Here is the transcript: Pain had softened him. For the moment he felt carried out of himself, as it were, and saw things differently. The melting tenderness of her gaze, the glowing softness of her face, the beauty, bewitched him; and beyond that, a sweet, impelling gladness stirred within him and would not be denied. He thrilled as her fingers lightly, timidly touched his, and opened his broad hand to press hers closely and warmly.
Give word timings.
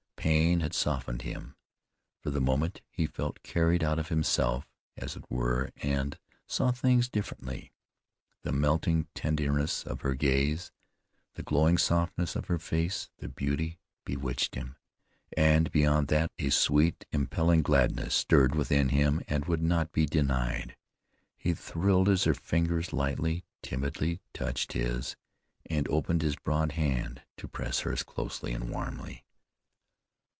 Pain 0.31 0.59
had 0.59 0.75
softened 0.75 1.23
him. 1.23 1.55
For 2.21 2.29
the 2.29 2.39
moment 2.39 2.81
he 2.91 3.07
felt 3.07 3.41
carried 3.41 3.83
out 3.83 3.97
of 3.97 4.09
himself, 4.09 4.67
as 4.95 5.15
it 5.15 5.23
were, 5.31 5.71
and 5.77 6.15
saw 6.45 6.69
things 6.71 7.09
differently. 7.09 7.71
The 8.43 8.51
melting 8.51 9.07
tenderness 9.15 9.83
of 9.83 10.01
her 10.01 10.13
gaze, 10.13 10.71
the 11.33 11.41
glowing 11.41 11.79
softness 11.79 12.35
of 12.35 12.45
her 12.49 12.59
face, 12.59 13.09
the 13.17 13.29
beauty, 13.29 13.79
bewitched 14.05 14.53
him; 14.53 14.75
and 15.35 15.71
beyond 15.71 16.07
that, 16.09 16.31
a 16.37 16.51
sweet, 16.51 17.03
impelling 17.11 17.63
gladness 17.63 18.13
stirred 18.13 18.53
within 18.53 18.89
him 18.89 19.23
and 19.27 19.45
would 19.45 19.63
not 19.63 19.91
be 19.91 20.05
denied. 20.05 20.77
He 21.35 21.55
thrilled 21.55 22.07
as 22.09 22.25
her 22.25 22.35
fingers 22.35 22.93
lightly, 22.93 23.43
timidly 23.63 24.21
touched 24.35 24.73
his, 24.73 25.15
and 25.65 25.87
opened 25.89 26.21
his 26.21 26.35
broad 26.35 26.73
hand 26.73 27.23
to 27.37 27.47
press 27.47 27.79
hers 27.79 28.03
closely 28.03 28.53
and 28.53 28.69
warmly. 28.69 29.25